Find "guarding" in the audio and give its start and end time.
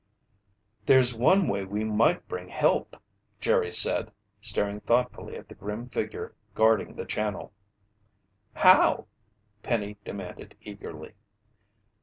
6.55-6.95